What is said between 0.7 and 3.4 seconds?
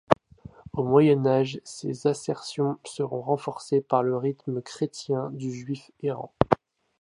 Au Moyen Âge, ces assertions seront